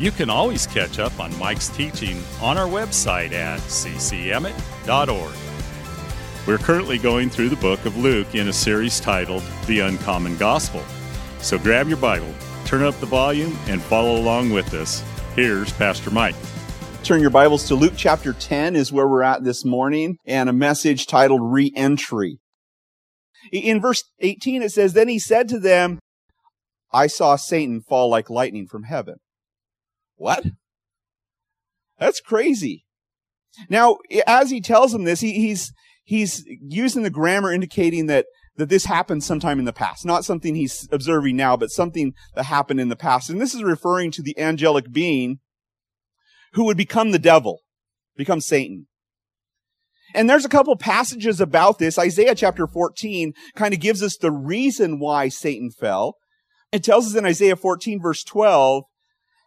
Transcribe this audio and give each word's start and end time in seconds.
you 0.00 0.10
can 0.10 0.30
always 0.30 0.66
catch 0.66 0.98
up 0.98 1.20
on 1.20 1.38
Mike's 1.38 1.68
teaching 1.68 2.22
on 2.40 2.56
our 2.56 2.66
website 2.66 3.32
at 3.32 3.60
ccemmett.org. 3.60 5.34
We're 6.46 6.56
currently 6.56 6.96
going 6.96 7.28
through 7.28 7.50
the 7.50 7.56
book 7.56 7.84
of 7.84 7.98
Luke 7.98 8.34
in 8.34 8.48
a 8.48 8.52
series 8.52 8.98
titled 8.98 9.42
The 9.66 9.80
Uncommon 9.80 10.38
Gospel. 10.38 10.82
So 11.40 11.58
grab 11.58 11.86
your 11.86 11.98
Bible, 11.98 12.34
turn 12.64 12.82
up 12.82 12.98
the 12.98 13.06
volume, 13.06 13.58
and 13.66 13.82
follow 13.82 14.16
along 14.16 14.50
with 14.50 14.72
us. 14.72 15.04
Here's 15.36 15.70
Pastor 15.74 16.10
Mike. 16.10 16.34
Turn 17.04 17.20
your 17.20 17.28
Bibles 17.28 17.68
to 17.68 17.74
Luke 17.74 17.92
chapter 17.94 18.32
10 18.32 18.76
is 18.76 18.90
where 18.90 19.06
we're 19.06 19.22
at 19.22 19.44
this 19.44 19.66
morning 19.66 20.16
and 20.24 20.48
a 20.48 20.54
message 20.54 21.06
titled 21.06 21.52
Re-entry. 21.52 22.38
In 23.52 23.82
verse 23.82 24.02
18 24.20 24.62
it 24.62 24.72
says, 24.72 24.94
Then 24.94 25.08
he 25.08 25.18
said 25.18 25.46
to 25.50 25.58
them, 25.58 25.98
I 26.90 27.06
saw 27.06 27.36
Satan 27.36 27.82
fall 27.82 28.08
like 28.08 28.30
lightning 28.30 28.66
from 28.66 28.84
heaven. 28.84 29.16
What? 30.20 30.44
That's 31.98 32.20
crazy. 32.20 32.84
Now, 33.70 33.96
as 34.26 34.50
he 34.50 34.60
tells 34.60 34.92
him 34.92 35.04
this, 35.04 35.20
he, 35.20 35.32
he's, 35.32 35.72
he's 36.04 36.44
using 36.60 37.04
the 37.04 37.10
grammar 37.10 37.50
indicating 37.50 38.04
that, 38.06 38.26
that 38.56 38.68
this 38.68 38.84
happened 38.84 39.24
sometime 39.24 39.58
in 39.58 39.64
the 39.64 39.72
past. 39.72 40.04
Not 40.04 40.26
something 40.26 40.54
he's 40.54 40.86
observing 40.92 41.36
now, 41.36 41.56
but 41.56 41.70
something 41.70 42.12
that 42.34 42.44
happened 42.44 42.80
in 42.80 42.90
the 42.90 42.96
past. 42.96 43.30
And 43.30 43.40
this 43.40 43.54
is 43.54 43.62
referring 43.62 44.10
to 44.10 44.22
the 44.22 44.38
angelic 44.38 44.92
being 44.92 45.38
who 46.52 46.64
would 46.66 46.76
become 46.76 47.12
the 47.12 47.18
devil, 47.18 47.60
become 48.14 48.42
Satan. 48.42 48.88
And 50.14 50.28
there's 50.28 50.44
a 50.44 50.50
couple 50.50 50.76
passages 50.76 51.40
about 51.40 51.78
this. 51.78 51.98
Isaiah 51.98 52.34
chapter 52.34 52.66
14 52.66 53.32
kind 53.56 53.72
of 53.72 53.80
gives 53.80 54.02
us 54.02 54.18
the 54.18 54.30
reason 54.30 54.98
why 54.98 55.28
Satan 55.28 55.70
fell. 55.70 56.16
It 56.72 56.84
tells 56.84 57.06
us 57.06 57.14
in 57.16 57.24
Isaiah 57.24 57.56
14 57.56 58.02
verse 58.02 58.22
12, 58.22 58.84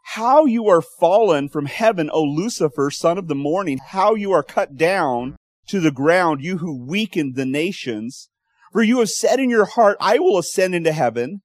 how 0.04 0.46
you 0.46 0.68
are 0.68 0.82
fallen 0.82 1.50
from 1.50 1.66
heaven, 1.66 2.10
O 2.12 2.22
Lucifer, 2.22 2.92
son 2.92 3.18
of 3.18 3.28
the 3.28 3.36
morning, 3.36 3.80
how 3.80 4.16
you 4.16 4.32
are 4.32 4.44
cut 4.44 4.76
down 4.76 5.36
to 5.68 5.80
the 5.80 5.92
ground, 5.92 6.44
you 6.44 6.58
who 6.58 6.86
weakened 6.86 7.36
the 7.36 7.46
nations. 7.46 8.30
For 8.72 8.84
you 8.84 9.00
have 9.00 9.10
said 9.10 9.40
in 9.40 9.50
your 9.50 9.66
heart, 9.66 9.98
I 10.00 10.20
will 10.20 10.38
ascend 10.38 10.76
into 10.76 10.92
heaven. 10.92 11.42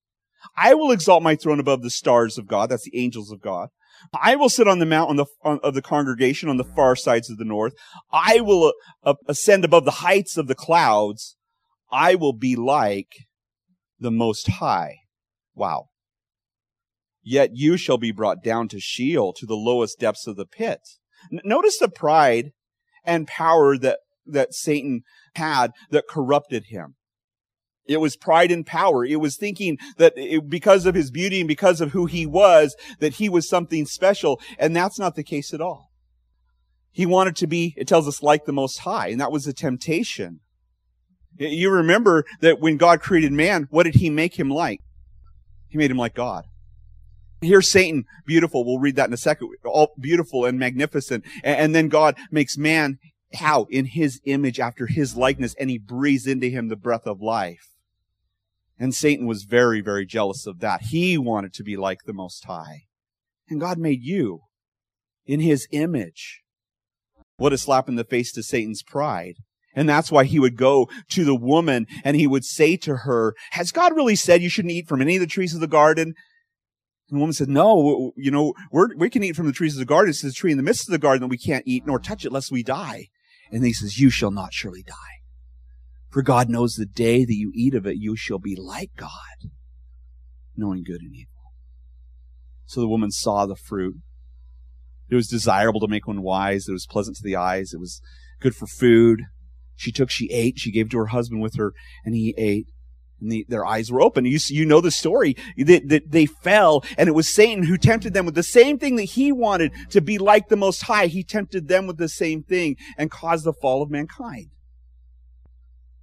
I 0.56 0.74
will 0.74 0.90
exalt 0.90 1.22
my 1.22 1.36
throne 1.36 1.60
above 1.60 1.82
the 1.82 1.90
stars 1.90 2.36
of 2.36 2.46
God. 2.46 2.68
That's 2.68 2.84
the 2.84 2.98
angels 2.98 3.30
of 3.30 3.40
God. 3.40 3.68
I 4.14 4.36
will 4.36 4.48
sit 4.48 4.68
on 4.68 4.78
the 4.78 4.86
mount 4.86 5.10
on 5.10 5.16
the, 5.16 5.26
on, 5.42 5.60
of 5.62 5.74
the 5.74 5.82
congregation 5.82 6.48
on 6.48 6.56
the 6.56 6.64
far 6.64 6.96
sides 6.96 7.30
of 7.30 7.36
the 7.36 7.44
north. 7.44 7.74
I 8.12 8.40
will 8.40 8.72
uh, 9.02 9.14
ascend 9.28 9.64
above 9.64 9.84
the 9.84 9.90
heights 9.90 10.36
of 10.36 10.46
the 10.46 10.54
clouds. 10.54 11.36
I 11.90 12.14
will 12.14 12.32
be 12.32 12.56
like 12.56 13.12
the 13.98 14.10
most 14.10 14.48
high. 14.48 14.96
Wow. 15.54 15.88
Yet 17.30 17.50
you 17.52 17.76
shall 17.76 17.98
be 17.98 18.10
brought 18.10 18.42
down 18.42 18.68
to 18.68 18.80
Sheol, 18.80 19.34
to 19.34 19.44
the 19.44 19.54
lowest 19.54 19.98
depths 19.98 20.26
of 20.26 20.36
the 20.36 20.46
pit. 20.46 20.80
N- 21.30 21.40
notice 21.44 21.76
the 21.76 21.90
pride 21.90 22.52
and 23.04 23.26
power 23.26 23.76
that, 23.76 23.98
that 24.24 24.54
Satan 24.54 25.02
had 25.34 25.72
that 25.90 26.08
corrupted 26.08 26.68
him. 26.70 26.94
It 27.84 27.98
was 28.00 28.16
pride 28.16 28.50
and 28.50 28.64
power. 28.64 29.04
It 29.04 29.20
was 29.20 29.36
thinking 29.36 29.76
that 29.98 30.14
it, 30.16 30.48
because 30.48 30.86
of 30.86 30.94
his 30.94 31.10
beauty 31.10 31.40
and 31.40 31.48
because 31.48 31.82
of 31.82 31.92
who 31.92 32.06
he 32.06 32.24
was, 32.24 32.74
that 32.98 33.16
he 33.16 33.28
was 33.28 33.46
something 33.46 33.84
special. 33.84 34.40
And 34.58 34.74
that's 34.74 34.98
not 34.98 35.14
the 35.14 35.22
case 35.22 35.52
at 35.52 35.60
all. 35.60 35.90
He 36.90 37.04
wanted 37.04 37.36
to 37.36 37.46
be, 37.46 37.74
it 37.76 37.86
tells 37.86 38.08
us, 38.08 38.22
like 38.22 38.46
the 38.46 38.54
Most 38.54 38.78
High. 38.78 39.08
And 39.08 39.20
that 39.20 39.32
was 39.32 39.46
a 39.46 39.52
temptation. 39.52 40.40
You 41.36 41.70
remember 41.70 42.24
that 42.40 42.58
when 42.58 42.78
God 42.78 43.02
created 43.02 43.32
man, 43.32 43.66
what 43.68 43.82
did 43.82 43.96
he 43.96 44.08
make 44.08 44.38
him 44.38 44.48
like? 44.48 44.80
He 45.68 45.76
made 45.76 45.90
him 45.90 45.98
like 45.98 46.14
God. 46.14 46.46
Here's 47.40 47.70
Satan, 47.70 48.04
beautiful. 48.26 48.64
We'll 48.64 48.80
read 48.80 48.96
that 48.96 49.08
in 49.08 49.14
a 49.14 49.18
second. 49.18 49.50
All 49.64 49.92
beautiful 49.98 50.44
and 50.44 50.58
magnificent. 50.58 51.24
And, 51.44 51.74
then 51.74 51.88
God 51.88 52.16
makes 52.30 52.58
man 52.58 52.98
how? 53.34 53.66
In 53.70 53.84
his 53.86 54.20
image 54.24 54.58
after 54.58 54.86
his 54.86 55.16
likeness 55.16 55.54
and 55.58 55.70
he 55.70 55.78
breathes 55.78 56.26
into 56.26 56.48
him 56.48 56.68
the 56.68 56.76
breath 56.76 57.06
of 57.06 57.20
life. 57.20 57.68
And 58.78 58.94
Satan 58.94 59.26
was 59.26 59.44
very, 59.44 59.80
very 59.80 60.06
jealous 60.06 60.46
of 60.46 60.60
that. 60.60 60.82
He 60.82 61.18
wanted 61.18 61.52
to 61.54 61.62
be 61.62 61.76
like 61.76 62.04
the 62.04 62.12
Most 62.12 62.44
High. 62.44 62.84
And 63.48 63.60
God 63.60 63.78
made 63.78 64.02
you 64.02 64.42
in 65.26 65.40
his 65.40 65.68
image. 65.70 66.42
What 67.36 67.52
a 67.52 67.58
slap 67.58 67.88
in 67.88 67.96
the 67.96 68.04
face 68.04 68.32
to 68.32 68.42
Satan's 68.42 68.82
pride. 68.82 69.36
And 69.74 69.88
that's 69.88 70.10
why 70.10 70.24
he 70.24 70.40
would 70.40 70.56
go 70.56 70.88
to 71.10 71.24
the 71.24 71.36
woman 71.36 71.86
and 72.02 72.16
he 72.16 72.26
would 72.26 72.44
say 72.44 72.76
to 72.78 72.96
her, 72.96 73.34
has 73.52 73.70
God 73.70 73.94
really 73.94 74.16
said 74.16 74.42
you 74.42 74.48
shouldn't 74.48 74.72
eat 74.72 74.88
from 74.88 75.00
any 75.00 75.16
of 75.16 75.20
the 75.20 75.26
trees 75.26 75.54
of 75.54 75.60
the 75.60 75.68
garden? 75.68 76.14
And 77.10 77.16
the 77.16 77.20
woman 77.20 77.32
said, 77.32 77.48
no, 77.48 78.12
you 78.16 78.30
know, 78.30 78.54
we 78.96 79.08
can 79.08 79.22
eat 79.22 79.36
from 79.36 79.46
the 79.46 79.52
trees 79.52 79.74
of 79.74 79.78
the 79.78 79.86
garden. 79.86 80.10
It's 80.10 80.22
the 80.22 80.30
tree 80.30 80.50
in 80.50 80.58
the 80.58 80.62
midst 80.62 80.88
of 80.88 80.92
the 80.92 80.98
garden 80.98 81.22
that 81.22 81.28
we 81.28 81.38
can't 81.38 81.66
eat 81.66 81.86
nor 81.86 81.98
touch 81.98 82.24
it 82.24 82.32
lest 82.32 82.52
we 82.52 82.62
die. 82.62 83.06
And 83.50 83.64
he 83.64 83.72
says, 83.72 83.98
you 83.98 84.10
shall 84.10 84.30
not 84.30 84.52
surely 84.52 84.82
die. 84.82 84.94
For 86.10 86.22
God 86.22 86.48
knows 86.48 86.74
the 86.74 86.86
day 86.86 87.24
that 87.24 87.34
you 87.34 87.50
eat 87.54 87.74
of 87.74 87.86
it, 87.86 87.96
you 87.96 88.14
shall 88.14 88.38
be 88.38 88.56
like 88.56 88.90
God, 88.96 89.50
knowing 90.56 90.82
good 90.82 91.00
and 91.00 91.14
evil. 91.14 91.52
So 92.66 92.80
the 92.80 92.88
woman 92.88 93.10
saw 93.10 93.46
the 93.46 93.56
fruit. 93.56 93.96
It 95.08 95.14
was 95.14 95.28
desirable 95.28 95.80
to 95.80 95.88
make 95.88 96.06
one 96.06 96.22
wise. 96.22 96.68
It 96.68 96.72
was 96.72 96.86
pleasant 96.86 97.16
to 97.16 97.22
the 97.22 97.36
eyes. 97.36 97.72
It 97.72 97.80
was 97.80 98.02
good 98.40 98.54
for 98.54 98.66
food. 98.66 99.22
She 99.76 99.92
took, 99.92 100.10
she 100.10 100.30
ate, 100.30 100.58
she 100.58 100.70
gave 100.70 100.90
to 100.90 100.98
her 100.98 101.06
husband 101.06 101.40
with 101.40 101.56
her, 101.56 101.72
and 102.04 102.14
he 102.14 102.34
ate 102.36 102.66
and 103.20 103.32
the, 103.32 103.46
their 103.48 103.66
eyes 103.66 103.90
were 103.90 104.00
open. 104.00 104.24
You, 104.24 104.38
you 104.48 104.64
know 104.64 104.80
the 104.80 104.90
story 104.90 105.36
that, 105.56 105.88
that 105.88 106.10
they 106.10 106.26
fell 106.26 106.84
and 106.96 107.08
it 107.08 107.12
was 107.12 107.28
Satan 107.28 107.64
who 107.64 107.76
tempted 107.76 108.14
them 108.14 108.26
with 108.26 108.34
the 108.34 108.42
same 108.42 108.78
thing 108.78 108.96
that 108.96 109.04
he 109.04 109.32
wanted 109.32 109.72
to 109.90 110.00
be 110.00 110.18
like 110.18 110.48
the 110.48 110.56
Most 110.56 110.82
High. 110.82 111.06
He 111.06 111.22
tempted 111.22 111.68
them 111.68 111.86
with 111.86 111.98
the 111.98 112.08
same 112.08 112.42
thing 112.42 112.76
and 112.96 113.10
caused 113.10 113.44
the 113.44 113.52
fall 113.52 113.82
of 113.82 113.90
mankind. 113.90 114.50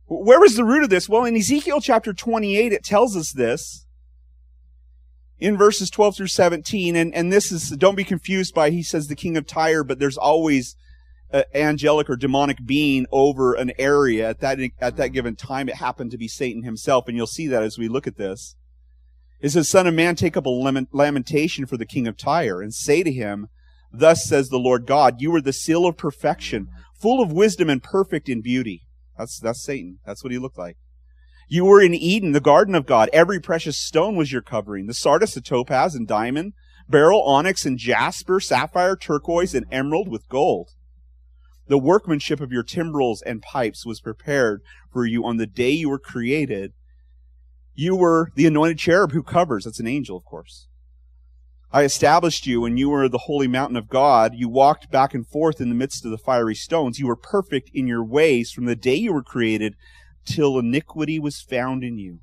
Where 0.07 0.39
was 0.39 0.55
the 0.55 0.63
root 0.63 0.83
of 0.83 0.89
this? 0.89 1.09
Well, 1.09 1.25
in 1.25 1.35
Ezekiel 1.35 1.81
chapter 1.81 2.13
28, 2.13 2.71
it 2.71 2.83
tells 2.83 3.17
us 3.17 3.31
this 3.31 3.85
in 5.39 5.57
verses 5.57 5.89
12 5.89 6.17
through 6.17 6.27
17. 6.27 6.95
And, 6.95 7.13
and 7.13 7.33
this 7.33 7.51
is, 7.51 7.69
don't 7.71 7.95
be 7.95 8.03
confused 8.03 8.53
by, 8.53 8.69
he 8.69 8.83
says 8.83 9.07
the 9.07 9.15
king 9.15 9.35
of 9.35 9.47
Tyre, 9.47 9.83
but 9.83 9.97
there's 9.97 10.17
always 10.17 10.75
angelic 11.53 12.09
or 12.09 12.15
demonic 12.15 12.65
being 12.65 13.05
over 13.11 13.53
an 13.53 13.71
area 13.77 14.29
at 14.29 14.39
that 14.39 14.59
at 14.59 14.79
that 14.79 14.95
mm-hmm. 14.95 15.13
given 15.13 15.35
time 15.35 15.67
it 15.67 15.75
happened 15.75 16.11
to 16.11 16.17
be 16.17 16.27
satan 16.27 16.63
himself. 16.63 17.07
And 17.07 17.17
you'll 17.17 17.27
see 17.27 17.47
that 17.47 17.63
as 17.63 17.77
we 17.77 17.87
look 17.87 18.07
at 18.07 18.17
this. 18.17 18.55
It 19.41 19.49
says 19.49 19.69
son 19.69 19.87
of 19.87 19.93
man 19.93 20.15
take 20.15 20.37
up 20.37 20.45
a 20.45 20.85
lamentation 20.91 21.65
for 21.65 21.77
the 21.77 21.85
king 21.85 22.07
of 22.07 22.17
tyre 22.17 22.61
and 22.61 22.73
say 22.73 23.03
to 23.03 23.11
him 23.11 23.47
thus 23.91 24.25
says 24.25 24.49
the 24.49 24.59
lord 24.59 24.85
god 24.85 25.21
you 25.21 25.33
are 25.35 25.41
the 25.41 25.53
seal 25.53 25.85
of 25.85 25.97
perfection 25.97 26.67
full 26.99 27.21
of 27.21 27.31
wisdom 27.31 27.69
and 27.69 27.83
perfect 27.83 28.29
in 28.29 28.41
beauty. 28.41 28.83
That's 29.17 29.39
that's 29.39 29.63
satan. 29.63 29.99
That's 30.05 30.23
what 30.23 30.31
he 30.31 30.39
looked 30.39 30.57
like. 30.57 30.77
You 31.47 31.65
were 31.65 31.81
in 31.81 31.93
eden 31.93 32.31
the 32.31 32.39
garden 32.39 32.75
of 32.75 32.85
god. 32.85 33.09
Every 33.13 33.39
precious 33.39 33.77
stone 33.77 34.15
was 34.15 34.31
your 34.31 34.41
covering. 34.41 34.87
The 34.87 34.93
sardius 34.93 35.33
the 35.33 35.41
topaz 35.41 35.95
and 35.95 36.07
diamond 36.07 36.53
beryl 36.87 37.21
onyx 37.23 37.65
and 37.65 37.77
jasper 37.77 38.39
sapphire 38.39 38.95
turquoise 38.95 39.55
and 39.55 39.65
emerald 39.71 40.07
with 40.07 40.29
gold 40.29 40.69
the 41.67 41.77
workmanship 41.77 42.39
of 42.39 42.51
your 42.51 42.63
timbrels 42.63 43.21
and 43.21 43.41
pipes 43.41 43.85
was 43.85 44.01
prepared 44.01 44.61
for 44.91 45.05
you 45.05 45.25
on 45.25 45.37
the 45.37 45.47
day 45.47 45.71
you 45.71 45.89
were 45.89 45.99
created. 45.99 46.73
You 47.73 47.95
were 47.95 48.31
the 48.35 48.45
anointed 48.45 48.79
cherub 48.79 49.11
who 49.11 49.23
covers. 49.23 49.65
That's 49.65 49.79
an 49.79 49.87
angel, 49.87 50.17
of 50.17 50.25
course. 50.25 50.67
I 51.71 51.83
established 51.83 52.45
you 52.45 52.63
and 52.63 52.79
you 52.79 52.89
were 52.89 53.09
the 53.09 53.17
holy 53.17 53.47
mountain 53.47 53.75
of 53.75 53.89
God. 53.89 54.33
You 54.35 54.47
walked 54.47 54.91
back 54.91 55.13
and 55.13 55.27
forth 55.27 55.59
in 55.59 55.67
the 55.69 55.75
midst 55.75 56.05
of 56.05 56.11
the 56.11 56.17
fiery 56.17 56.55
stones. 56.55 56.99
You 56.99 57.07
were 57.07 57.17
perfect 57.17 57.69
in 57.73 57.87
your 57.87 58.03
ways 58.03 58.51
from 58.51 58.65
the 58.65 58.77
day 58.77 58.95
you 58.95 59.11
were 59.11 59.23
created 59.23 59.75
till 60.23 60.57
iniquity 60.57 61.19
was 61.19 61.41
found 61.41 61.83
in 61.83 61.97
you. 61.97 62.19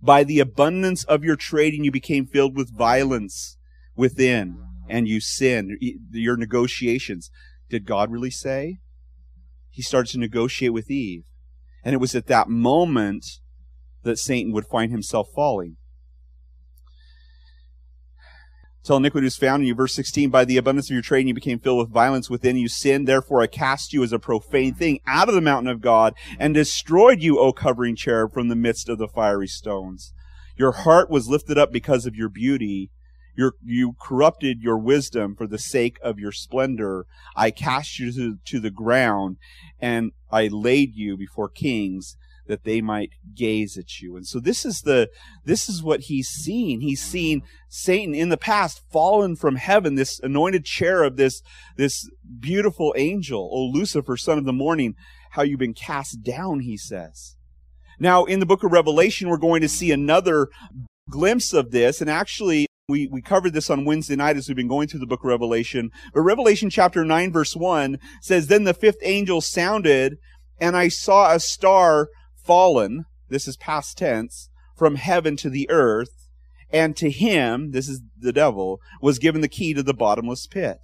By 0.00 0.24
the 0.24 0.40
abundance 0.40 1.04
of 1.04 1.24
your 1.24 1.36
trading, 1.36 1.84
you 1.84 1.90
became 1.90 2.26
filled 2.26 2.56
with 2.56 2.74
violence 2.74 3.58
within 3.94 4.64
and 4.88 5.08
you 5.08 5.20
sinned. 5.20 5.78
Your 6.10 6.36
negotiations. 6.36 7.30
Did 7.68 7.86
God 7.86 8.10
really 8.10 8.30
say? 8.30 8.78
He 9.70 9.82
started 9.82 10.12
to 10.12 10.18
negotiate 10.18 10.72
with 10.72 10.90
Eve. 10.90 11.24
And 11.84 11.94
it 11.94 11.98
was 11.98 12.14
at 12.14 12.26
that 12.26 12.48
moment 12.48 13.24
that 14.02 14.18
Satan 14.18 14.52
would 14.52 14.66
find 14.66 14.90
himself 14.90 15.28
falling. 15.34 15.76
till 18.86 18.96
iniquity 18.96 19.24
was 19.24 19.36
found 19.36 19.62
in 19.62 19.66
you. 19.66 19.74
Verse 19.74 19.94
16, 19.94 20.30
by 20.30 20.44
the 20.44 20.56
abundance 20.56 20.88
of 20.88 20.94
your 20.94 21.02
trading, 21.02 21.28
you 21.28 21.34
became 21.34 21.58
filled 21.58 21.78
with 21.78 21.92
violence 21.92 22.30
within 22.30 22.56
you 22.56 22.68
sinned. 22.68 23.06
Therefore, 23.06 23.42
I 23.42 23.48
cast 23.48 23.92
you 23.92 24.02
as 24.04 24.12
a 24.12 24.18
profane 24.18 24.74
thing 24.74 25.00
out 25.06 25.28
of 25.28 25.34
the 25.34 25.40
mountain 25.40 25.70
of 25.70 25.80
God 25.80 26.14
and 26.38 26.54
destroyed 26.54 27.20
you, 27.20 27.38
O 27.38 27.52
covering 27.52 27.96
cherub, 27.96 28.32
from 28.32 28.48
the 28.48 28.56
midst 28.56 28.88
of 28.88 28.98
the 28.98 29.08
fiery 29.08 29.48
stones. 29.48 30.12
Your 30.56 30.72
heart 30.72 31.10
was 31.10 31.28
lifted 31.28 31.58
up 31.58 31.72
because 31.72 32.06
of 32.06 32.14
your 32.14 32.28
beauty. 32.28 32.90
Your, 33.36 33.54
you 33.62 33.94
corrupted 34.00 34.62
your 34.62 34.78
wisdom 34.78 35.36
for 35.36 35.46
the 35.46 35.58
sake 35.58 35.98
of 36.02 36.18
your 36.18 36.32
splendor. 36.32 37.06
I 37.36 37.50
cast 37.50 37.98
you 37.98 38.12
to, 38.12 38.38
to 38.44 38.60
the 38.60 38.70
ground 38.70 39.36
and 39.78 40.12
I 40.30 40.48
laid 40.48 40.94
you 40.94 41.16
before 41.16 41.48
kings 41.48 42.16
that 42.46 42.64
they 42.64 42.80
might 42.80 43.10
gaze 43.34 43.76
at 43.76 44.00
you. 44.00 44.16
And 44.16 44.26
so 44.26 44.40
this 44.40 44.64
is 44.64 44.82
the, 44.82 45.10
this 45.44 45.68
is 45.68 45.82
what 45.82 46.02
he's 46.02 46.28
seen. 46.28 46.80
He's 46.80 47.02
seen 47.02 47.42
Satan 47.68 48.14
in 48.14 48.28
the 48.28 48.36
past 48.36 48.82
fallen 48.90 49.36
from 49.36 49.56
heaven, 49.56 49.96
this 49.96 50.20
anointed 50.20 50.64
cherub, 50.64 51.16
this, 51.16 51.42
this 51.76 52.08
beautiful 52.40 52.94
angel. 52.96 53.50
O 53.52 53.64
Lucifer, 53.64 54.16
son 54.16 54.38
of 54.38 54.44
the 54.44 54.52
morning, 54.52 54.94
how 55.30 55.42
you've 55.42 55.58
been 55.58 55.74
cast 55.74 56.22
down, 56.22 56.60
he 56.60 56.76
says. 56.76 57.36
Now, 57.98 58.24
in 58.24 58.40
the 58.40 58.46
book 58.46 58.62
of 58.62 58.72
Revelation, 58.72 59.28
we're 59.28 59.38
going 59.38 59.62
to 59.62 59.68
see 59.68 59.90
another 59.90 60.48
glimpse 61.10 61.52
of 61.52 61.70
this. 61.70 62.00
And 62.00 62.10
actually, 62.10 62.66
we, 62.88 63.08
we 63.08 63.20
covered 63.20 63.52
this 63.52 63.68
on 63.68 63.84
Wednesday 63.84 64.14
night 64.14 64.36
as 64.36 64.46
we've 64.46 64.56
been 64.56 64.68
going 64.68 64.86
through 64.86 65.00
the 65.00 65.06
book 65.06 65.20
of 65.20 65.28
Revelation. 65.28 65.90
But 66.14 66.20
Revelation 66.20 66.70
chapter 66.70 67.04
9 67.04 67.32
verse 67.32 67.56
1 67.56 67.98
says, 68.22 68.46
Then 68.46 68.62
the 68.62 68.74
fifth 68.74 69.00
angel 69.02 69.40
sounded, 69.40 70.18
and 70.60 70.76
I 70.76 70.86
saw 70.86 71.34
a 71.34 71.40
star 71.40 72.08
fallen, 72.36 73.04
this 73.28 73.48
is 73.48 73.56
past 73.56 73.98
tense, 73.98 74.50
from 74.76 74.94
heaven 74.94 75.36
to 75.38 75.50
the 75.50 75.68
earth, 75.68 76.28
and 76.70 76.96
to 76.96 77.10
him, 77.10 77.72
this 77.72 77.88
is 77.88 78.02
the 78.16 78.32
devil, 78.32 78.80
was 79.02 79.18
given 79.18 79.40
the 79.40 79.48
key 79.48 79.74
to 79.74 79.82
the 79.82 79.94
bottomless 79.94 80.46
pit. 80.46 80.78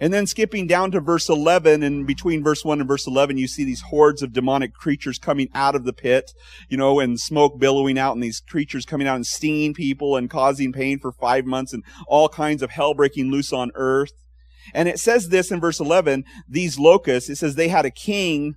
And 0.00 0.12
then 0.12 0.26
skipping 0.26 0.66
down 0.66 0.92
to 0.92 1.00
verse 1.00 1.28
11, 1.28 1.82
and 1.82 2.06
between 2.06 2.44
verse 2.44 2.64
1 2.64 2.80
and 2.80 2.88
verse 2.88 3.06
11, 3.06 3.36
you 3.36 3.48
see 3.48 3.64
these 3.64 3.82
hordes 3.82 4.22
of 4.22 4.32
demonic 4.32 4.72
creatures 4.74 5.18
coming 5.18 5.48
out 5.54 5.74
of 5.74 5.84
the 5.84 5.92
pit, 5.92 6.32
you 6.68 6.76
know, 6.76 7.00
and 7.00 7.18
smoke 7.18 7.58
billowing 7.58 7.98
out, 7.98 8.14
and 8.14 8.22
these 8.22 8.40
creatures 8.40 8.84
coming 8.84 9.08
out 9.08 9.16
and 9.16 9.26
stinging 9.26 9.74
people 9.74 10.16
and 10.16 10.30
causing 10.30 10.72
pain 10.72 11.00
for 11.00 11.10
five 11.10 11.46
months, 11.46 11.72
and 11.72 11.82
all 12.06 12.28
kinds 12.28 12.62
of 12.62 12.70
hell 12.70 12.94
breaking 12.94 13.30
loose 13.30 13.52
on 13.52 13.72
earth. 13.74 14.12
And 14.72 14.88
it 14.88 14.98
says 14.98 15.30
this 15.30 15.50
in 15.50 15.60
verse 15.60 15.80
11, 15.80 16.24
these 16.48 16.78
locusts, 16.78 17.28
it 17.28 17.36
says 17.36 17.54
they 17.54 17.68
had 17.68 17.84
a 17.84 17.90
king 17.90 18.54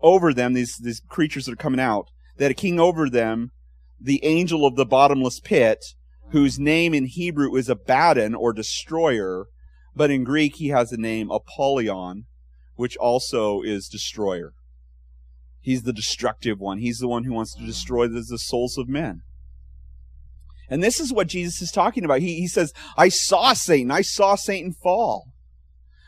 over 0.00 0.32
them, 0.32 0.52
these, 0.52 0.76
these 0.76 1.00
creatures 1.08 1.46
that 1.46 1.52
are 1.52 1.56
coming 1.56 1.80
out, 1.80 2.10
that 2.36 2.50
a 2.50 2.54
king 2.54 2.78
over 2.78 3.10
them, 3.10 3.50
the 4.00 4.24
angel 4.24 4.66
of 4.66 4.76
the 4.76 4.86
bottomless 4.86 5.40
pit, 5.40 5.84
whose 6.30 6.58
name 6.58 6.92
in 6.92 7.06
Hebrew 7.06 7.54
is 7.56 7.68
Abaddon 7.68 8.34
or 8.34 8.52
destroyer, 8.52 9.46
but 9.96 10.10
in 10.10 10.22
Greek 10.22 10.56
he 10.56 10.68
has 10.68 10.90
the 10.90 10.98
name 10.98 11.30
Apollyon, 11.30 12.26
which 12.74 12.96
also 12.98 13.62
is 13.62 13.88
destroyer. 13.88 14.52
He's 15.60 15.82
the 15.82 15.92
destructive 15.92 16.60
one. 16.60 16.78
He's 16.78 16.98
the 16.98 17.08
one 17.08 17.24
who 17.24 17.32
wants 17.32 17.54
to 17.54 17.66
destroy 17.66 18.06
the, 18.06 18.20
the 18.20 18.38
souls 18.38 18.78
of 18.78 18.88
men. 18.88 19.22
And 20.68 20.82
this 20.82 21.00
is 21.00 21.12
what 21.12 21.28
Jesus 21.28 21.62
is 21.62 21.72
talking 21.72 22.04
about. 22.04 22.20
He, 22.20 22.36
he 22.36 22.46
says, 22.46 22.72
I 22.96 23.08
saw 23.08 23.52
Satan. 23.52 23.90
I 23.90 24.02
saw 24.02 24.34
Satan 24.34 24.72
fall. 24.72 25.32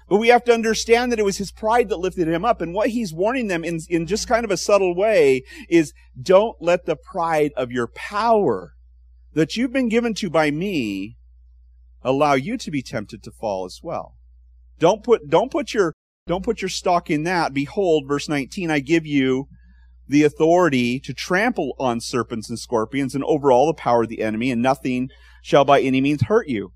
But 0.08 0.17
we 0.17 0.29
have 0.29 0.44
to 0.44 0.55
understand 0.55 1.12
that 1.12 1.19
it 1.19 1.25
was 1.25 1.37
his 1.37 1.52
pride 1.52 1.88
that 1.88 1.99
lifted 1.99 2.29
him 2.29 2.44
up. 2.44 2.61
And 2.61 2.73
what 2.73 2.91
he's 2.91 3.12
warning 3.12 3.49
them 3.49 3.64
in, 3.64 3.81
in 3.88 4.06
just 4.06 4.26
kind 4.26 4.44
of 4.44 4.50
a 4.50 4.56
subtle 4.56 4.94
way 4.94 5.43
is 5.69 5.93
don't 6.20 6.56
let 6.61 6.87
the 6.87 6.96
pride 6.96 7.52
of 7.56 7.70
your 7.70 7.88
power 7.88 8.75
that 9.34 9.56
you've 9.56 9.73
been 9.73 9.88
given 9.88 10.14
to 10.14 10.31
by 10.31 10.50
me 10.50 11.18
allow 12.08 12.34
you 12.34 12.56
to 12.56 12.70
be 12.70 12.82
tempted 12.82 13.22
to 13.22 13.31
fall 13.31 13.64
as 13.64 13.81
well. 13.82 14.14
Don't 14.78 15.02
put, 15.02 15.28
don't 15.28 15.50
put 15.50 15.75
your, 15.75 15.93
don't 16.26 16.44
put 16.44 16.62
your 16.62 16.69
stock 16.69 17.10
in 17.10 17.25
that. 17.25 17.52
Behold, 17.52 18.05
verse 18.06 18.28
19, 18.28 18.70
I 18.70 18.81
give 18.81 19.06
you 19.06 19.49
the 20.06 20.25
authority 20.25 20.99
to 21.00 21.12
trample 21.12 21.75
on 21.78 22.00
serpents 22.00 22.49
and 22.49 22.58
scorpions 22.58 23.14
and 23.14 23.25
over 23.25 23.52
all 23.52 23.66
the 23.66 23.75
power 23.75 24.02
of 24.02 24.08
the 24.08 24.22
enemy, 24.22 24.50
and 24.50 24.62
nothing 24.62 25.10
shall 25.43 25.64
by 25.64 25.81
any 25.81 26.00
means 26.00 26.22
hurt 26.22 26.49
you. 26.49 26.72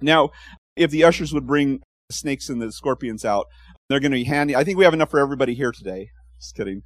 Now, 0.00 0.30
if 0.76 0.90
the 0.90 1.04
ushers 1.04 1.34
would 1.34 1.46
bring 1.46 1.80
snakes 2.12 2.48
and 2.48 2.60
the 2.60 2.72
scorpions 2.72 3.24
out. 3.24 3.46
They're 3.88 4.00
going 4.00 4.12
to 4.12 4.16
be 4.16 4.24
handy. 4.24 4.54
I 4.54 4.64
think 4.64 4.78
we 4.78 4.84
have 4.84 4.94
enough 4.94 5.10
for 5.10 5.20
everybody 5.20 5.54
here 5.54 5.72
today. 5.72 6.10
Just 6.40 6.54
kidding. 6.54 6.82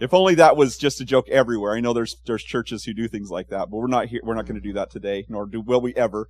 If 0.00 0.14
only 0.14 0.34
that 0.36 0.56
was 0.56 0.76
just 0.76 1.00
a 1.00 1.04
joke 1.04 1.28
everywhere. 1.28 1.74
I 1.74 1.80
know 1.80 1.92
there's 1.92 2.16
there's 2.26 2.44
churches 2.44 2.84
who 2.84 2.94
do 2.94 3.08
things 3.08 3.30
like 3.30 3.48
that, 3.48 3.70
but 3.70 3.76
we're 3.76 3.86
not 3.86 4.06
here. 4.06 4.20
We're 4.22 4.34
not 4.34 4.46
going 4.46 4.60
to 4.60 4.66
do 4.66 4.74
that 4.74 4.90
today, 4.90 5.26
nor 5.28 5.46
do 5.46 5.60
will 5.60 5.80
we 5.80 5.94
ever. 5.94 6.28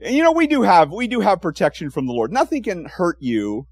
And 0.00 0.14
you 0.14 0.22
know, 0.22 0.32
we 0.32 0.46
do 0.46 0.62
have 0.62 0.90
we 0.90 1.06
do 1.06 1.20
have 1.20 1.40
protection 1.40 1.90
from 1.90 2.06
the 2.06 2.12
Lord. 2.12 2.32
Nothing 2.32 2.62
can 2.62 2.86
hurt 2.86 3.16
you 3.20 3.66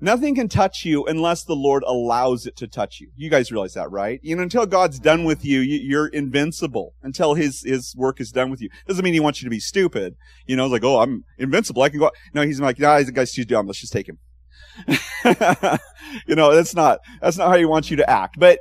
Nothing 0.00 0.36
can 0.36 0.48
touch 0.48 0.84
you 0.84 1.04
unless 1.06 1.42
the 1.42 1.56
Lord 1.56 1.82
allows 1.84 2.46
it 2.46 2.54
to 2.56 2.68
touch 2.68 3.00
you. 3.00 3.10
You 3.16 3.30
guys 3.30 3.50
realize 3.50 3.74
that, 3.74 3.90
right? 3.90 4.20
You 4.22 4.36
know, 4.36 4.42
until 4.42 4.64
God's 4.64 5.00
done 5.00 5.24
with 5.24 5.44
you, 5.44 5.58
you're 5.58 6.06
invincible 6.06 6.94
until 7.02 7.34
His, 7.34 7.62
His 7.62 7.96
work 7.96 8.20
is 8.20 8.30
done 8.30 8.48
with 8.48 8.60
you. 8.60 8.68
Doesn't 8.86 9.02
mean 9.02 9.14
He 9.14 9.20
wants 9.20 9.42
you 9.42 9.46
to 9.46 9.50
be 9.50 9.58
stupid. 9.58 10.14
You 10.46 10.54
know, 10.54 10.66
like, 10.66 10.84
oh, 10.84 11.00
I'm 11.00 11.24
invincible. 11.36 11.82
I 11.82 11.88
can 11.88 11.98
go. 11.98 12.12
No, 12.32 12.42
He's 12.42 12.60
like, 12.60 12.78
nah, 12.78 13.02
the 13.02 13.10
guy's 13.10 13.32
too 13.32 13.44
dumb. 13.44 13.66
Let's 13.66 13.80
just 13.80 13.92
take 13.92 14.08
him. 14.08 14.18
you 16.26 16.34
know, 16.34 16.54
that's 16.54 16.74
not, 16.74 17.00
that's 17.20 17.36
not 17.36 17.48
how 17.48 17.56
He 17.56 17.64
wants 17.64 17.90
you 17.90 17.96
to 17.96 18.08
act. 18.08 18.38
But, 18.38 18.60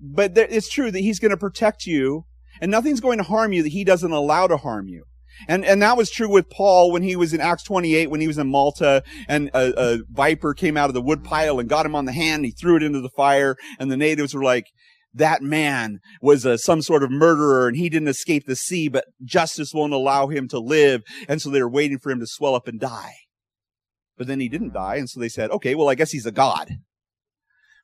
but 0.00 0.36
it's 0.36 0.68
true 0.68 0.90
that 0.90 1.00
He's 1.00 1.18
going 1.18 1.30
to 1.30 1.36
protect 1.36 1.86
you 1.86 2.24
and 2.60 2.70
nothing's 2.70 3.00
going 3.00 3.18
to 3.18 3.24
harm 3.24 3.52
you 3.52 3.62
that 3.62 3.70
He 3.70 3.84
doesn't 3.84 4.10
allow 4.10 4.46
to 4.46 4.56
harm 4.56 4.88
you. 4.88 5.04
And, 5.48 5.64
and 5.64 5.80
that 5.82 5.96
was 5.96 6.10
true 6.10 6.30
with 6.30 6.50
Paul 6.50 6.92
when 6.92 7.02
he 7.02 7.16
was 7.16 7.32
in 7.32 7.40
Acts 7.40 7.62
28, 7.62 8.10
when 8.10 8.20
he 8.20 8.26
was 8.26 8.38
in 8.38 8.48
Malta 8.48 9.02
and 9.28 9.48
a, 9.54 9.92
a 9.94 9.98
viper 10.10 10.54
came 10.54 10.76
out 10.76 10.90
of 10.90 10.94
the 10.94 11.00
woodpile 11.00 11.58
and 11.58 11.68
got 11.68 11.86
him 11.86 11.94
on 11.94 12.04
the 12.04 12.12
hand. 12.12 12.40
And 12.40 12.46
he 12.46 12.50
threw 12.50 12.76
it 12.76 12.82
into 12.82 13.00
the 13.00 13.10
fire 13.10 13.56
and 13.78 13.90
the 13.90 13.96
natives 13.96 14.34
were 14.34 14.44
like, 14.44 14.66
that 15.12 15.42
man 15.42 15.98
was 16.22 16.44
a, 16.44 16.56
some 16.56 16.82
sort 16.82 17.02
of 17.02 17.10
murderer 17.10 17.66
and 17.66 17.76
he 17.76 17.88
didn't 17.88 18.08
escape 18.08 18.46
the 18.46 18.54
sea, 18.54 18.88
but 18.88 19.06
justice 19.24 19.72
won't 19.74 19.92
allow 19.92 20.28
him 20.28 20.46
to 20.48 20.58
live. 20.58 21.02
And 21.28 21.42
so 21.42 21.50
they 21.50 21.62
were 21.62 21.70
waiting 21.70 21.98
for 21.98 22.10
him 22.10 22.20
to 22.20 22.26
swell 22.26 22.54
up 22.54 22.68
and 22.68 22.78
die. 22.78 23.14
But 24.20 24.26
then 24.26 24.38
he 24.38 24.50
didn't 24.50 24.74
die. 24.74 24.96
And 24.96 25.08
so 25.08 25.18
they 25.18 25.30
said, 25.30 25.50
okay, 25.50 25.74
well, 25.74 25.88
I 25.88 25.94
guess 25.94 26.10
he's 26.10 26.26
a 26.26 26.30
god. 26.30 26.76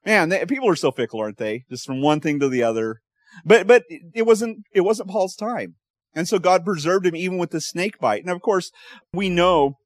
Man, 0.05 0.29
they, 0.29 0.45
people 0.45 0.69
are 0.69 0.77
so 0.77 0.91
fickle, 0.91 1.19
aren't 1.19 1.39
they? 1.39 1.65
Just 1.71 1.87
from 1.87 2.03
one 2.03 2.21
thing 2.21 2.39
to 2.41 2.51
the 2.51 2.63
other. 2.63 3.01
But, 3.43 3.67
but 3.67 3.85
it 3.89 4.27
wasn't, 4.27 4.59
it 4.75 4.83
wasn't 4.83 5.09
Paul's 5.09 5.35
time. 5.35 5.77
And 6.15 6.29
so 6.29 6.39
God 6.39 6.63
preserved 6.63 7.07
him 7.07 7.17
even 7.17 7.39
with 7.39 7.53
the 7.53 7.61
snake 7.63 7.99
bite. 7.99 8.21
And 8.21 8.29
of 8.29 8.43
course, 8.43 8.71
we 9.15 9.31
know 9.31 9.79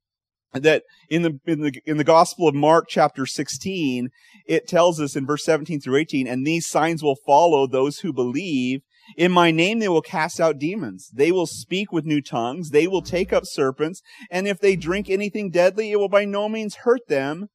that 0.51 0.83
in 1.09 1.21
the 1.21 1.39
in 1.45 1.61
the 1.61 1.71
in 1.85 1.95
the 1.95 2.03
Gospel 2.03 2.49
of 2.49 2.53
Mark 2.53 2.87
chapter 2.89 3.25
16, 3.25 4.09
it 4.45 4.67
tells 4.67 4.99
us 4.99 5.15
in 5.15 5.25
verse 5.25 5.45
17 5.45 5.79
through 5.79 5.95
18, 5.95 6.27
and 6.27 6.45
these 6.45 6.67
signs 6.67 7.01
will 7.01 7.15
follow 7.25 7.65
those 7.65 7.99
who 7.99 8.11
believe. 8.11 8.81
In 9.17 9.31
my 9.31 9.51
name 9.51 9.79
they 9.79 9.89
will 9.89 10.01
cast 10.01 10.39
out 10.39 10.59
demons. 10.59 11.09
They 11.13 11.31
will 11.31 11.47
speak 11.47 11.91
with 11.91 12.05
new 12.05 12.21
tongues. 12.21 12.69
They 12.69 12.87
will 12.87 13.01
take 13.01 13.31
up 13.33 13.43
serpents. 13.45 14.01
And 14.29 14.47
if 14.47 14.59
they 14.59 14.75
drink 14.75 15.09
anything 15.09 15.49
deadly, 15.49 15.91
it 15.91 15.97
will 15.97 16.09
by 16.09 16.25
no 16.25 16.49
means 16.49 16.75
hurt 16.83 17.07
them 17.07 17.49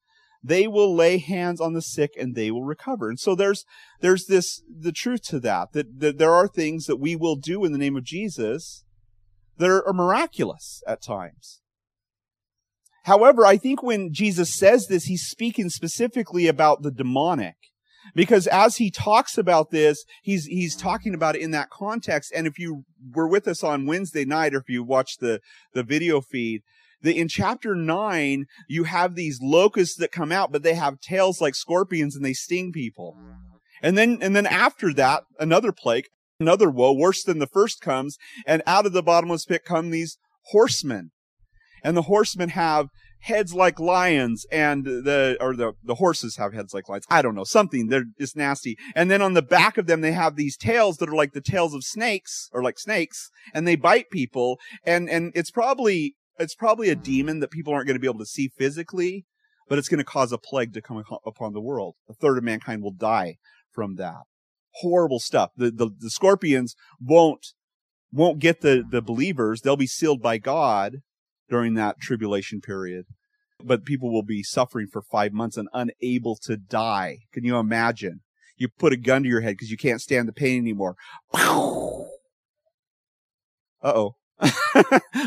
they 0.47 0.69
will 0.69 0.95
lay 0.95 1.19
hands 1.19 1.61
on 1.61 1.73
the 1.73 1.83
sick 1.83 2.13
and 2.17 2.35
they 2.35 2.53
will 2.53 2.63
recover. 2.63 3.09
And 3.09 3.19
so 3.19 3.35
there's, 3.35 3.65
there's 4.01 4.27
this, 4.27 4.63
the 4.69 4.93
truth 4.93 5.23
to 5.25 5.41
that, 5.41 5.73
that, 5.73 5.99
that 5.99 6.19
there 6.19 6.33
are 6.33 6.47
things 6.47 6.87
that 6.87 6.97
we 6.97 7.17
will 7.17 7.35
do 7.35 7.65
in 7.65 7.73
the 7.73 7.79
name 7.79 7.97
of 7.97 8.05
Jesus 8.05 8.85
that 9.57 9.69
are, 9.69 9.87
are 9.87 9.93
miraculous 9.93 10.83
at 10.87 11.03
times. 11.03 11.63
However, 13.05 13.45
I 13.45 13.57
think 13.57 13.83
when 13.83 14.13
Jesus 14.13 14.57
says 14.57 14.87
this, 14.87 15.05
he's 15.05 15.27
speaking 15.27 15.69
specifically 15.69 16.47
about 16.47 16.83
the 16.83 16.93
demonic. 16.93 17.57
Because 18.15 18.47
as 18.47 18.77
he 18.77 18.91
talks 18.91 19.37
about 19.37 19.71
this, 19.71 20.05
he's, 20.23 20.47
he's 20.47 20.77
talking 20.77 21.15
about 21.15 21.37
it 21.37 21.43
in 21.43 21.51
that 21.53 21.71
context. 21.71 22.33
And 22.35 22.47
if 22.47 22.59
you 22.59 22.85
were 23.15 23.29
with 23.29 23.47
us 23.49 23.63
on 23.63 23.87
Wednesday 23.87 24.25
night, 24.25 24.55
or 24.55 24.59
if 24.59 24.69
you 24.69 24.83
watched 24.85 25.21
the, 25.21 25.41
the 25.73 25.83
video 25.83 26.21
feed, 26.21 26.63
that 27.03 27.17
in 27.17 27.29
chapter 27.29 27.75
nine, 27.75 28.47
you 28.69 28.85
have 28.85 29.15
these 29.15 29.41
locusts 29.43 29.97
that 29.97 30.13
come 30.13 30.33
out, 30.33 30.53
but 30.53 30.63
they 30.63 30.75
have 30.75 31.01
tails 31.01 31.41
like 31.41 31.55
scorpions 31.55 32.17
and 32.17 32.25
they 32.25 32.33
sting 32.33 32.73
people. 32.73 33.17
And 33.83 33.97
then, 33.99 34.19
and 34.23 34.35
then 34.35 34.47
after 34.47 34.93
that, 34.95 35.25
another 35.39 35.73
plague, 35.73 36.07
another 36.41 36.71
woe, 36.71 36.93
worse 36.93 37.23
than 37.23 37.39
the 37.39 37.47
first 37.47 37.81
comes, 37.81 38.17
and 38.47 38.63
out 38.67 38.87
of 38.87 38.93
the 38.93 39.03
bottomless 39.03 39.45
pit 39.45 39.65
come 39.65 39.91
these 39.91 40.19
horsemen. 40.47 41.11
And 41.85 41.97
the 41.97 42.03
horsemen 42.03 42.51
have 42.51 42.89
heads 43.21 43.55
like 43.55 43.81
lions 43.81 44.47
and 44.53 44.85
the 44.85 45.37
or 45.41 45.57
the 45.57 45.73
the 45.83 45.97
horses 45.97 46.37
have 46.37 46.53
heads 46.53 46.73
like 46.73 46.89
lions. 46.89 47.07
I 47.11 47.23
don't 47.23 47.35
know 47.35 47.45
something. 47.45 47.89
They're 47.89 48.05
just 48.19 48.37
nasty. 48.37 48.77
And 48.95 49.11
then 49.11 49.23
on 49.23 49.35
the 49.35 49.43
back 49.43 49.79
of 49.79 49.87
them 49.87 50.01
they 50.01 50.13
have 50.13 50.37
these 50.37 50.57
tails 50.57 50.99
that 50.99 51.09
are 51.09 51.15
like 51.15 51.33
the 51.33 51.41
tails 51.41 51.75
of 51.75 51.85
snakes 51.85 52.49
or 52.53 52.63
like 52.63 52.79
snakes, 52.79 53.31
and 53.53 53.67
they 53.67 53.77
bite 53.77 54.11
people. 54.11 54.59
And 54.85 55.09
and 55.11 55.33
it's 55.35 55.51
probably 55.51 56.17
it's 56.39 56.55
probably 56.55 56.89
a 56.89 56.97
demon 56.97 57.41
that 57.41 57.51
people 57.51 57.73
aren't 57.73 57.87
going 57.87 57.97
to 57.97 58.01
be 58.01 58.09
able 58.09 58.19
to 58.21 58.27
see 58.27 58.49
physically, 58.57 59.25
but 59.69 59.79
it's 59.79 59.89
going 59.89 59.99
to 59.99 60.05
cause 60.05 60.33
a 60.33 60.39
plague 60.39 60.75
to 60.75 60.83
come 60.83 61.03
upon 61.25 61.53
the 61.53 61.61
world. 61.61 61.95
A 62.09 62.15
third 62.15 62.39
of 62.39 62.45
mankind 62.45 62.83
will 62.83 62.93
die 62.93 63.37
from 63.73 63.97
that. 63.97 64.23
Horrible 64.81 65.21
stuff. 65.21 65.51
The, 65.57 65.71
the, 65.71 65.91
the 65.99 66.11
scorpions 66.11 66.75
won't 67.01 67.47
won't 68.13 68.39
get 68.39 68.61
the, 68.61 68.85
the 68.89 69.03
believers. 69.03 69.61
They'll 69.61 69.77
be 69.77 69.87
sealed 69.87 70.23
by 70.23 70.39
God 70.39 70.99
during 71.49 71.75
that 71.75 72.01
tribulation 72.01 72.61
period. 72.61 73.07
But 73.63 73.85
people 73.85 74.13
will 74.13 74.23
be 74.23 74.43
suffering 74.43 74.87
for 74.87 75.01
five 75.03 75.33
months 75.33 75.57
and 75.57 75.69
unable 75.73 76.37
to 76.43 76.57
die. 76.57 77.21
Can 77.33 77.45
you 77.45 77.57
imagine? 77.57 78.21
You 78.57 78.69
put 78.69 78.93
a 78.93 78.97
gun 78.97 79.23
to 79.23 79.29
your 79.29 79.41
head 79.41 79.55
because 79.55 79.71
you 79.71 79.77
can't 79.77 80.01
stand 80.01 80.29
the 80.29 80.33
pain 80.33 80.61
anymore. 80.61 80.97
Uh 83.83 83.93
oh. 83.95 84.17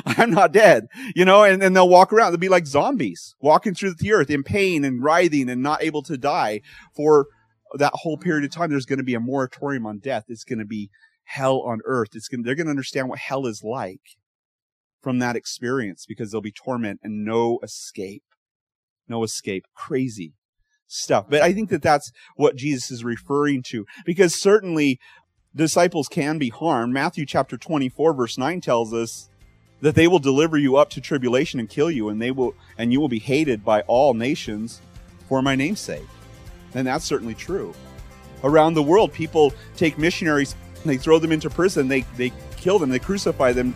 I'm 0.05 0.29
not 0.29 0.51
dead, 0.51 0.87
you 1.15 1.25
know, 1.25 1.43
and, 1.43 1.63
and 1.63 1.75
they'll 1.75 1.89
walk 1.89 2.13
around. 2.13 2.31
They'll 2.31 2.39
be 2.39 2.49
like 2.49 2.67
zombies 2.67 3.35
walking 3.41 3.73
through 3.73 3.95
the 3.95 4.13
earth 4.13 4.29
in 4.29 4.43
pain 4.43 4.83
and 4.83 5.03
writhing 5.03 5.49
and 5.49 5.63
not 5.63 5.81
able 5.81 6.03
to 6.03 6.17
die 6.17 6.61
for 6.95 7.25
that 7.73 7.93
whole 7.95 8.17
period 8.17 8.43
of 8.45 8.51
time. 8.51 8.69
There's 8.69 8.85
going 8.85 8.99
to 8.99 9.03
be 9.03 9.15
a 9.15 9.19
moratorium 9.19 9.87
on 9.87 9.97
death. 9.99 10.25
It's 10.27 10.43
going 10.43 10.59
to 10.59 10.65
be 10.65 10.89
hell 11.23 11.61
on 11.61 11.79
earth. 11.85 12.09
It's 12.13 12.27
going, 12.27 12.43
they're 12.43 12.55
going 12.55 12.67
to 12.67 12.71
understand 12.71 13.09
what 13.09 13.19
hell 13.19 13.47
is 13.47 13.63
like 13.63 14.17
from 15.01 15.19
that 15.19 15.35
experience 15.35 16.05
because 16.07 16.31
there'll 16.31 16.41
be 16.41 16.51
torment 16.51 16.99
and 17.03 17.23
no 17.23 17.59
escape. 17.63 18.23
No 19.07 19.23
escape. 19.23 19.65
Crazy 19.75 20.33
stuff. 20.87 21.25
But 21.29 21.41
I 21.41 21.53
think 21.53 21.69
that 21.69 21.81
that's 21.81 22.11
what 22.35 22.55
Jesus 22.55 22.91
is 22.91 23.03
referring 23.03 23.63
to 23.69 23.85
because 24.05 24.39
certainly 24.39 24.99
disciples 25.55 26.07
can 26.07 26.37
be 26.37 26.49
harmed. 26.49 26.93
Matthew 26.93 27.25
chapter 27.25 27.57
24 27.57 28.13
verse 28.13 28.37
9 28.37 28.61
tells 28.61 28.93
us 28.93 29.29
that 29.81 29.95
they 29.95 30.07
will 30.07 30.19
deliver 30.19 30.57
you 30.57 30.75
up 30.75 30.89
to 30.91 31.01
tribulation 31.01 31.59
and 31.59 31.69
kill 31.69 31.89
you 31.89 32.09
and 32.09 32.21
they 32.21 32.31
will 32.31 32.53
and 32.77 32.91
you 32.91 32.99
will 32.99 33.07
be 33.07 33.19
hated 33.19 33.63
by 33.63 33.81
all 33.81 34.13
nations 34.13 34.81
for 35.27 35.41
my 35.41 35.55
name's 35.55 35.79
sake. 35.79 36.07
And 36.73 36.85
that's 36.85 37.05
certainly 37.05 37.35
true. 37.35 37.73
Around 38.43 38.73
the 38.73 38.83
world 38.83 39.13
people 39.13 39.53
take 39.75 39.97
missionaries 39.97 40.55
they 40.85 40.97
throw 40.97 41.19
them 41.19 41.31
into 41.31 41.49
prison, 41.49 41.87
they 41.87 42.01
they 42.15 42.31
kill 42.57 42.79
them, 42.79 42.89
they 42.89 42.99
crucify 42.99 43.51
them. 43.53 43.75